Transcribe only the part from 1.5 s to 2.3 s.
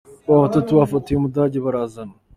barazanwa